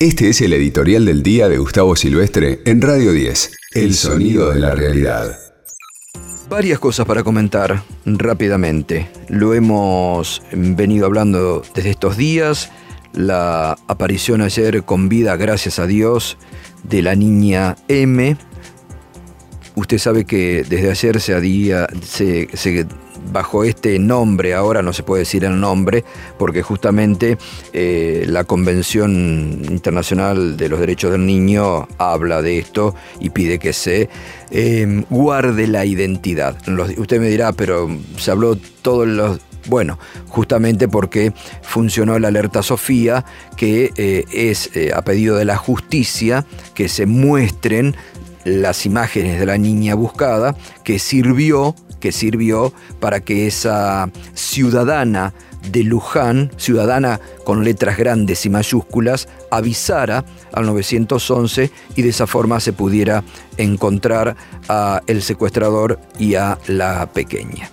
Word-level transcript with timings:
Este 0.00 0.28
es 0.28 0.40
el 0.42 0.52
editorial 0.52 1.04
del 1.06 1.24
día 1.24 1.48
de 1.48 1.58
Gustavo 1.58 1.96
Silvestre 1.96 2.60
en 2.66 2.80
Radio 2.80 3.10
10, 3.10 3.50
El 3.74 3.94
sonido 3.94 4.52
de 4.52 4.60
la 4.60 4.72
realidad. 4.72 5.36
Varias 6.48 6.78
cosas 6.78 7.04
para 7.04 7.24
comentar 7.24 7.82
rápidamente. 8.04 9.10
Lo 9.28 9.54
hemos 9.54 10.40
venido 10.52 11.04
hablando 11.04 11.64
desde 11.74 11.90
estos 11.90 12.16
días. 12.16 12.70
La 13.12 13.76
aparición 13.88 14.40
ayer 14.40 14.84
con 14.84 15.08
vida, 15.08 15.34
gracias 15.34 15.80
a 15.80 15.88
Dios, 15.88 16.38
de 16.84 17.02
la 17.02 17.16
niña 17.16 17.74
M. 17.88 18.36
Usted 19.74 19.98
sabe 19.98 20.26
que 20.26 20.62
desde 20.62 20.92
ayer 20.92 21.20
se, 21.20 21.34
adía, 21.34 21.88
se, 22.06 22.46
bajo 23.30 23.64
este 23.64 23.98
nombre, 23.98 24.54
ahora 24.54 24.82
no 24.82 24.92
se 24.92 25.02
puede 25.02 25.22
decir 25.22 25.44
el 25.44 25.60
nombre, 25.60 26.04
porque 26.38 26.62
justamente 26.62 27.38
eh, 27.72 28.24
la 28.28 28.44
Convención 28.44 29.62
Internacional 29.68 30.56
de 30.56 30.68
los 30.68 30.80
Derechos 30.80 31.12
del 31.12 31.26
Niño 31.26 31.88
habla 31.98 32.42
de 32.42 32.58
esto 32.58 32.94
y 33.20 33.30
pide 33.30 33.58
que 33.58 33.72
se 33.72 34.08
em, 34.50 35.04
guarde 35.10 35.66
la 35.66 35.84
identidad. 35.84 36.56
usted 36.96 37.20
me 37.20 37.28
dirá, 37.28 37.52
pero 37.52 37.88
se 38.16 38.30
habló 38.30 38.56
todos 38.82 39.06
los 39.06 39.40
bueno, 39.66 39.98
justamente 40.28 40.88
porque 40.88 41.32
funcionó 41.62 42.18
la 42.18 42.28
alerta 42.28 42.62
Sofía, 42.62 43.26
que 43.56 43.92
eh, 43.96 44.24
es 44.32 44.70
eh, 44.74 44.92
a 44.94 45.02
pedido 45.02 45.36
de 45.36 45.44
la 45.44 45.56
justicia 45.56 46.46
que 46.74 46.88
se 46.88 47.04
muestren 47.04 47.94
las 48.44 48.86
imágenes 48.86 49.38
de 49.38 49.46
la 49.46 49.58
niña 49.58 49.94
buscada, 49.94 50.56
que 50.84 50.98
sirvió 50.98 51.74
que 52.00 52.12
sirvió 52.12 52.72
para 53.00 53.20
que 53.20 53.46
esa 53.46 54.10
ciudadana 54.34 55.34
de 55.70 55.82
Luján, 55.82 56.50
ciudadana 56.56 57.20
con 57.44 57.64
letras 57.64 57.96
grandes 57.96 58.46
y 58.46 58.50
mayúsculas, 58.50 59.28
avisara 59.50 60.24
al 60.52 60.66
911 60.66 61.70
y 61.96 62.02
de 62.02 62.08
esa 62.08 62.26
forma 62.26 62.60
se 62.60 62.72
pudiera 62.72 63.24
encontrar 63.56 64.36
a 64.68 65.02
el 65.06 65.22
secuestrador 65.22 65.98
y 66.18 66.36
a 66.36 66.58
la 66.66 67.06
pequeña. 67.12 67.70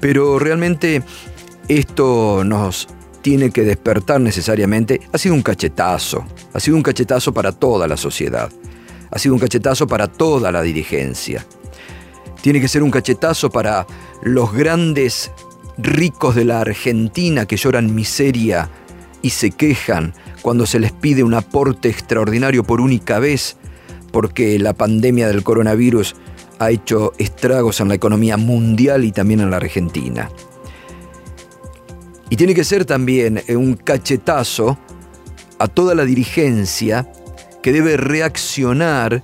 Pero 0.00 0.38
realmente 0.38 1.02
esto 1.68 2.42
nos 2.44 2.88
tiene 3.22 3.50
que 3.50 3.62
despertar 3.62 4.20
necesariamente, 4.20 5.00
ha 5.12 5.18
sido 5.18 5.34
un 5.34 5.42
cachetazo, 5.42 6.24
ha 6.52 6.60
sido 6.60 6.76
un 6.76 6.82
cachetazo 6.82 7.32
para 7.32 7.52
toda 7.52 7.86
la 7.86 7.96
sociedad, 7.96 8.50
ha 9.10 9.18
sido 9.18 9.34
un 9.34 9.40
cachetazo 9.40 9.86
para 9.86 10.08
toda 10.08 10.50
la 10.50 10.60
dirigencia. 10.60 11.46
Tiene 12.42 12.60
que 12.60 12.68
ser 12.68 12.82
un 12.82 12.90
cachetazo 12.90 13.50
para 13.50 13.86
los 14.22 14.52
grandes 14.52 15.30
ricos 15.78 16.34
de 16.34 16.44
la 16.44 16.60
Argentina 16.60 17.46
que 17.46 17.56
lloran 17.56 17.94
miseria 17.94 18.68
y 19.22 19.30
se 19.30 19.52
quejan 19.52 20.12
cuando 20.42 20.66
se 20.66 20.80
les 20.80 20.92
pide 20.92 21.22
un 21.22 21.34
aporte 21.34 21.88
extraordinario 21.88 22.64
por 22.64 22.80
única 22.80 23.20
vez, 23.20 23.56
porque 24.10 24.58
la 24.58 24.72
pandemia 24.74 25.28
del 25.28 25.44
coronavirus 25.44 26.16
ha 26.58 26.70
hecho 26.70 27.12
estragos 27.18 27.80
en 27.80 27.88
la 27.88 27.94
economía 27.94 28.36
mundial 28.36 29.04
y 29.04 29.12
también 29.12 29.40
en 29.40 29.50
la 29.50 29.56
Argentina. 29.58 30.28
Y 32.28 32.36
tiene 32.36 32.54
que 32.54 32.64
ser 32.64 32.84
también 32.84 33.42
un 33.50 33.74
cachetazo 33.74 34.78
a 35.58 35.68
toda 35.68 35.94
la 35.94 36.04
dirigencia 36.04 37.08
que 37.62 37.72
debe 37.72 37.96
reaccionar 37.96 39.22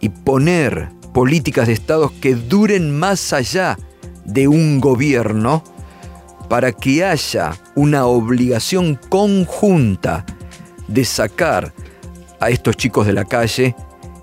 y 0.00 0.08
poner 0.08 0.95
políticas 1.16 1.66
de 1.66 1.72
Estados 1.72 2.12
que 2.12 2.34
duren 2.34 2.94
más 2.94 3.32
allá 3.32 3.78
de 4.26 4.48
un 4.48 4.82
gobierno 4.82 5.64
para 6.50 6.72
que 6.72 7.06
haya 7.06 7.54
una 7.74 8.04
obligación 8.04 9.00
conjunta 9.08 10.26
de 10.88 11.06
sacar 11.06 11.72
a 12.38 12.50
estos 12.50 12.76
chicos 12.76 13.06
de 13.06 13.14
la 13.14 13.24
calle 13.24 13.74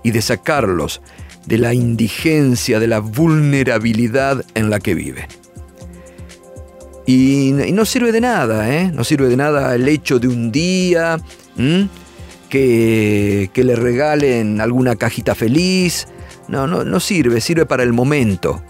y 0.04 0.12
de 0.12 0.22
sacarlos 0.22 1.02
de 1.46 1.58
la 1.58 1.74
indigencia, 1.74 2.78
de 2.78 2.86
la 2.86 3.00
vulnerabilidad 3.00 4.44
en 4.54 4.70
la 4.70 4.78
que 4.78 4.94
viven. 4.94 5.26
Y, 7.06 7.54
no 7.72 7.86
sirve 7.86 8.12
de 8.12 8.20
nada, 8.20 8.72
¿eh? 8.72 8.92
No 8.94 9.02
sirve 9.02 9.26
de 9.26 9.36
nada 9.36 9.74
el 9.74 9.88
hecho 9.88 10.20
de 10.20 10.28
un 10.28 10.52
día 10.52 11.18
que, 12.48 13.50
que 13.52 13.64
le 13.64 13.74
regalen 13.74 14.60
alguna 14.60 14.94
cajita 14.94 15.34
feliz, 15.34 16.06
no, 16.48 16.66
no, 16.66 16.84
no 16.84 17.00
sirve, 17.00 17.40
sirve 17.40 17.66
para 17.66 17.82
el 17.82 17.92
momento. 17.92 18.62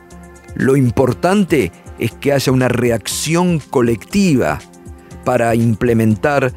Lo 0.55 0.77
importante 0.77 1.73
es 1.99 2.13
que 2.13 2.33
haya 2.33 2.53
una 2.53 2.69
reacción 2.69 3.59
colectiva 3.59 4.61
para 5.25 5.55
implementar 5.55 6.53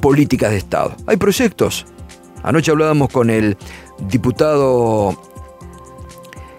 políticas 0.00 0.50
de 0.50 0.58
Estado. 0.58 0.96
Hay 1.06 1.16
proyectos. 1.16 1.86
Anoche 2.42 2.70
hablábamos 2.70 3.10
con 3.10 3.30
el 3.30 3.56
diputado 4.08 5.18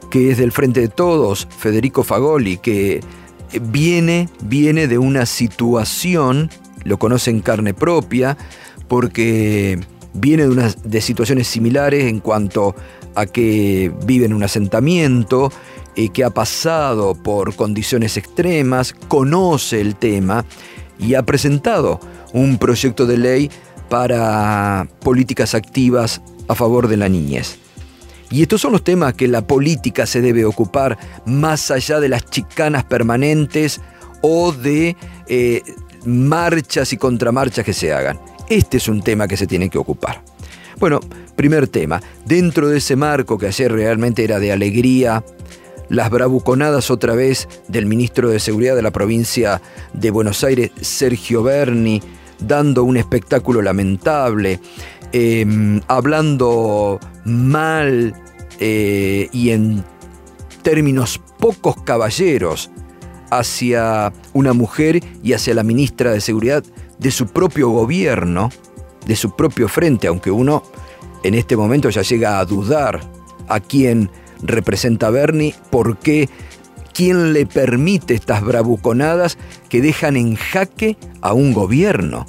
que 0.10 0.32
es 0.32 0.38
del 0.38 0.52
Frente 0.52 0.82
de 0.82 0.88
Todos, 0.88 1.48
Federico 1.58 2.04
Fagoli, 2.04 2.58
que 2.58 3.02
viene, 3.62 4.30
viene 4.42 4.88
de 4.88 4.98
una 4.98 5.26
situación, 5.26 6.50
lo 6.84 6.98
conoce 6.98 7.32
en 7.32 7.42
carne 7.42 7.74
propia, 7.74 8.38
porque 8.88 9.80
viene 10.16 10.48
de, 10.48 11.02
situaciones 11.02 11.48
similares 11.48 12.06
en 12.06 12.20
cuanto 12.20 12.76
a 13.14 13.26
que 13.26 13.92
vive 14.06 14.26
en 14.26 14.34
un 14.34 14.44
asentamiento, 14.44 15.52
eh, 15.96 16.10
que 16.10 16.24
ha 16.24 16.30
pasado 16.30 17.16
por 17.16 17.56
condiciones 17.56 18.18
extremas, 18.18 18.94
conoce 19.08 19.80
el 19.82 19.96
tema 19.96 20.46
y 21.00 21.14
ha 21.14 21.24
presentado 21.24 22.00
un 22.34 22.58
proyecto 22.58 23.06
de 23.06 23.18
ley 23.18 23.52
para 23.90 24.88
políticas 25.02 25.54
activas 25.54 26.22
a 26.48 26.56
favor 26.56 26.88
de 26.88 26.98
la 26.98 27.10
niñez. 27.10 27.58
Y 28.32 28.42
estos 28.42 28.62
son 28.62 28.72
los 28.72 28.84
temas 28.84 29.14
que 29.14 29.28
la 29.28 29.46
política 29.46 30.06
se 30.06 30.22
debe 30.22 30.46
ocupar 30.46 30.98
más 31.26 31.70
allá 31.72 32.00
de 32.00 32.10
las 32.10 32.26
chicanas 32.26 32.84
permanentes 32.84 33.82
o 34.22 34.52
de 34.52 34.96
eh, 35.28 35.62
marchas 36.06 36.92
y 36.94 36.98
contramarchas 36.98 37.64
que 37.64 37.74
se 37.74 37.94
hagan. 37.94 38.20
Este 38.50 38.78
es 38.78 38.88
un 38.88 39.02
tema 39.02 39.28
que 39.28 39.38
se 39.38 39.48
tiene 39.48 39.70
que 39.70 39.78
ocupar. 39.78 40.22
Bueno, 40.80 41.00
primer 41.36 41.68
tema, 41.68 42.02
dentro 42.26 42.68
de 42.68 42.78
ese 42.78 42.96
marco 42.96 43.38
que 43.38 43.48
ayer 43.48 43.72
realmente 43.72 44.24
era 44.24 44.40
de 44.40 44.52
alegría, 44.52 45.24
las 45.90 46.10
bravuconadas 46.10 46.92
otra 46.92 47.16
vez 47.16 47.48
del 47.68 47.86
ministro 47.86 48.30
de 48.30 48.40
Seguridad 48.40 48.76
de 48.76 48.82
la 48.82 48.92
provincia 48.92 49.62
de 49.94 50.12
Buenos 50.12 50.44
Aires, 50.44 50.72
Sergio 50.82 51.44
Berni, 51.44 52.02
dando 52.40 52.84
un 52.84 52.98
espectáculo 52.98 53.62
lamentable, 53.62 54.60
em, 55.12 55.82
hablando 55.88 57.00
mal 57.24 58.14
eh, 58.60 59.30
y 59.32 59.50
en 59.52 59.84
términos 60.62 61.22
pocos 61.40 61.76
caballeros 61.84 62.70
hacia 63.30 64.14
una 64.34 64.54
mujer 64.54 65.04
y 65.24 65.34
hacia 65.34 65.54
la 65.54 65.64
ministra 65.64 66.12
de 66.12 66.22
Seguridad 66.22 66.64
de 67.00 67.12
su 67.12 67.28
propio 67.28 67.70
gobierno, 67.70 68.50
de 69.06 69.16
su 69.16 69.36
propio 69.36 69.68
frente, 69.68 70.08
aunque 70.08 70.32
uno 70.32 70.64
en 71.24 71.34
este 71.34 71.58
momento 71.58 71.90
ya 71.90 72.02
llega 72.02 72.40
a 72.40 72.46
dudar 72.46 73.02
a 73.48 73.60
quién 73.60 74.10
representa 74.42 75.10
Bernie, 75.10 75.56
por 75.70 75.98
qué, 75.98 76.30
quién 76.94 77.34
le 77.34 77.46
permite 77.46 78.14
estas 78.14 78.44
bravuconadas 78.44 79.38
que 79.70 79.82
dejan 79.82 80.18
en 80.18 80.36
jaque 80.36 80.98
a 81.22 81.34
un 81.34 81.54
gobierno, 81.54 82.26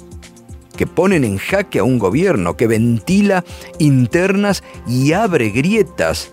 que 0.75 0.87
ponen 0.87 1.23
en 1.23 1.37
jaque 1.37 1.79
a 1.79 1.83
un 1.83 1.99
gobierno, 1.99 2.57
que 2.57 2.67
ventila 2.67 3.43
internas 3.79 4.63
y 4.87 5.13
abre 5.13 5.49
grietas. 5.49 6.31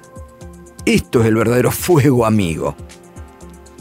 Esto 0.85 1.21
es 1.21 1.27
el 1.27 1.37
verdadero 1.37 1.71
fuego 1.71 2.27
amigo. 2.27 2.77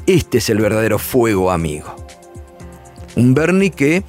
Este 0.07 0.37
es 0.39 0.49
el 0.49 0.59
verdadero 0.59 0.99
fuego 0.99 1.51
amigo. 1.51 1.95
Un 3.15 3.33
Bernie 3.33 3.71
que 3.71 4.03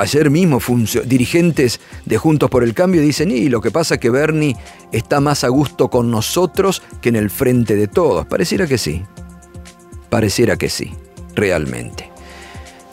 Ayer 0.00 0.30
mismo 0.30 0.60
dirigentes 1.04 1.78
de 2.06 2.16
Juntos 2.16 2.48
por 2.48 2.64
el 2.64 2.72
Cambio 2.72 3.02
dicen, 3.02 3.30
y 3.30 3.50
lo 3.50 3.60
que 3.60 3.70
pasa 3.70 3.96
es 3.96 4.00
que 4.00 4.08
Bernie 4.08 4.56
está 4.92 5.20
más 5.20 5.44
a 5.44 5.48
gusto 5.48 5.90
con 5.90 6.10
nosotros 6.10 6.82
que 7.02 7.10
en 7.10 7.16
el 7.16 7.28
frente 7.28 7.76
de 7.76 7.86
todos. 7.86 8.24
Pareciera 8.24 8.66
que 8.66 8.78
sí. 8.78 9.02
Pareciera 10.08 10.56
que 10.56 10.70
sí, 10.70 10.94
realmente. 11.34 12.10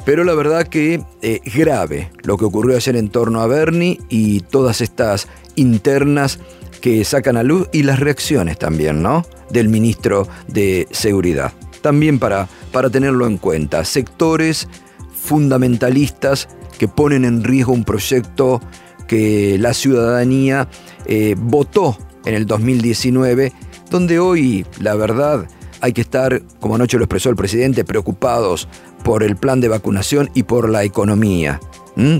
Pero 0.03 0.25
la 0.25 0.33
verdad 0.33 0.67
que 0.67 1.01
eh, 1.21 1.39
grave 1.45 2.11
lo 2.23 2.37
que 2.37 2.43
ocurrió 2.43 2.75
ayer 2.75 2.97
en 2.97 3.07
torno 3.07 3.39
a 3.39 3.47
Bernie 3.47 4.01
y 4.09 4.41
todas 4.41 4.81
estas 4.81 5.29
internas 5.55 6.39
que 6.81 7.05
sacan 7.05 7.37
a 7.37 7.43
luz 7.43 7.69
y 7.71 7.83
las 7.83 8.01
reacciones 8.01 8.59
también, 8.59 9.01
¿no? 9.01 9.25
Del 9.49 9.69
ministro 9.69 10.27
de 10.49 10.89
Seguridad. 10.91 11.53
También 11.81 12.19
para, 12.19 12.49
para 12.73 12.89
tenerlo 12.89 13.27
en 13.27 13.37
cuenta. 13.37 13.85
Sectores 13.85 14.67
fundamentalistas 15.13 16.49
que 16.77 16.87
ponen 16.87 17.25
en 17.25 17.43
riesgo 17.43 17.73
un 17.73 17.83
proyecto 17.83 18.61
que 19.07 19.57
la 19.57 19.73
ciudadanía 19.73 20.67
eh, 21.05 21.35
votó 21.37 21.97
en 22.25 22.35
el 22.35 22.45
2019, 22.45 23.53
donde 23.89 24.19
hoy, 24.19 24.65
la 24.79 24.95
verdad, 24.95 25.47
hay 25.81 25.93
que 25.93 26.01
estar, 26.01 26.41
como 26.59 26.75
anoche 26.75 26.97
lo 26.97 27.03
expresó 27.05 27.29
el 27.29 27.35
presidente, 27.35 27.85
preocupados 27.85 28.67
por 29.03 29.23
el 29.23 29.35
plan 29.35 29.61
de 29.61 29.69
vacunación 29.69 30.29
y 30.33 30.43
por 30.43 30.69
la 30.69 30.83
economía. 30.83 31.59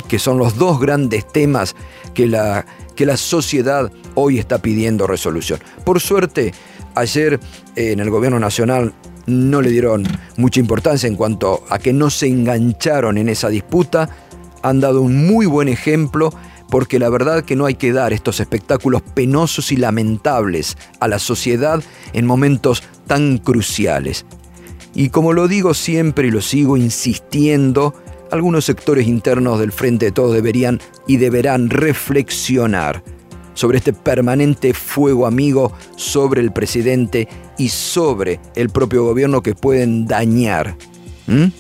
que 0.08 0.18
son 0.18 0.40
los 0.40 0.58
dos 0.58 0.80
grandes 0.80 1.28
temas 1.28 1.76
que 2.16 2.26
la, 2.26 2.66
que 2.96 3.06
la 3.06 3.16
sociedad 3.16 3.92
hoy 4.16 4.40
está 4.40 4.60
pidiendo 4.60 5.06
resolución. 5.06 5.60
Por 5.86 6.00
suerte, 6.00 6.52
ayer 6.96 7.40
eh, 7.76 7.92
en 7.92 8.00
el 8.00 8.10
gobierno 8.10 8.40
nacional 8.40 8.94
no 9.28 9.62
le 9.62 9.70
dieron 9.70 10.04
mucha 10.38 10.60
importancia 10.60 11.08
en 11.08 11.16
cuanto 11.16 11.64
a 11.70 11.78
que 11.78 11.94
no 11.94 12.10
se 12.10 12.28
engancharon 12.28 13.18
en 13.18 13.30
esa 13.30 13.50
disputa, 13.50 14.10
han 14.62 14.80
dado 14.80 15.02
un 15.02 15.28
muy 15.28 15.46
buen 15.46 15.68
ejemplo 15.68 16.34
porque 16.70 17.00
la 17.00 17.10
verdad 17.10 17.44
que 17.44 17.56
no 17.56 17.66
hay 17.66 17.76
que 17.76 17.94
dar 17.94 18.14
estos 18.14 18.40
espectáculos 18.40 19.02
penosos 19.02 19.72
y 19.72 19.78
lamentables 19.78 20.78
a 21.00 21.08
la 21.08 21.20
sociedad 21.20 21.82
en 22.14 22.26
momentos 22.26 22.84
tan 23.08 23.38
cruciales. 23.38 24.26
Y 24.94 25.10
como 25.10 25.34
lo 25.34 25.48
digo 25.48 25.74
siempre 25.74 26.28
y 26.28 26.32
lo 26.32 26.42
sigo 26.42 26.76
insistiendo, 26.76 27.94
algunos 28.32 28.66
sectores 28.66 29.08
internos 29.08 29.60
del 29.60 29.72
Frente 29.72 30.08
de 30.08 30.12
Todos 30.12 30.34
deberían 30.34 30.82
y 31.06 31.18
deberán 31.18 31.70
reflexionar 31.70 33.04
sobre 33.54 33.80
este 33.80 33.94
permanente 33.94 34.74
fuego 34.74 35.26
amigo 35.26 35.72
sobre 35.96 36.42
el 36.42 36.52
presidente 36.52 37.28
y 37.58 37.70
sobre 37.70 38.40
el 38.56 38.70
propio 38.70 39.04
gobierno 39.04 39.42
que 39.42 39.56
pueden 39.56 40.06
dañar, 40.06 40.78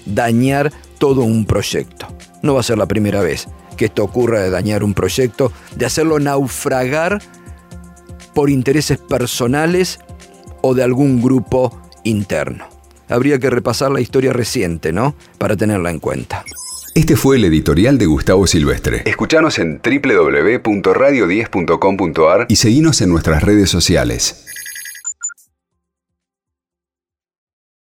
dañar 0.05 0.71
todo 0.99 1.21
un 1.21 1.45
proyecto. 1.45 2.07
No 2.41 2.53
va 2.53 2.61
a 2.61 2.63
ser 2.63 2.77
la 2.77 2.85
primera 2.85 3.21
vez 3.21 3.47
que 3.77 3.85
esto 3.85 4.03
ocurra 4.03 4.41
de 4.41 4.49
dañar 4.49 4.83
un 4.83 4.93
proyecto, 4.93 5.51
de 5.75 5.85
hacerlo 5.85 6.19
naufragar 6.19 7.21
por 8.33 8.49
intereses 8.49 8.97
personales 8.97 9.99
o 10.61 10.73
de 10.73 10.83
algún 10.83 11.21
grupo 11.21 11.79
interno. 12.03 12.67
Habría 13.09 13.39
que 13.39 13.49
repasar 13.49 13.91
la 13.91 14.01
historia 14.01 14.33
reciente, 14.33 14.91
¿no? 14.91 15.15
Para 15.37 15.55
tenerla 15.55 15.91
en 15.91 15.99
cuenta. 15.99 16.43
Este 16.97 17.15
fue 17.15 17.37
el 17.37 17.45
editorial 17.45 17.97
de 17.99 18.07
Gustavo 18.07 18.47
Silvestre. 18.47 19.03
Escuchanos 19.05 19.59
en 19.59 19.79
www.radio10.com.ar 19.83 22.47
y 22.49 22.55
seguinos 22.55 23.01
en 23.01 23.09
nuestras 23.09 23.43
redes 23.43 23.69
sociales. 23.69 24.46